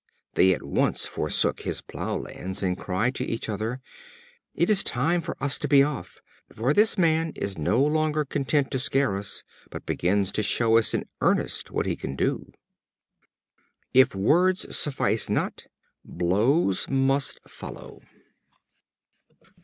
[0.33, 3.81] They at once forsook his plough lands, and cried to each other:
[4.55, 8.71] "It is time for us to be off, for this man is no longer content
[8.71, 12.51] to scare us, but begins to show us in earnest what he can do."
[13.93, 15.67] If words suffice not,
[16.03, 18.01] blows must follow.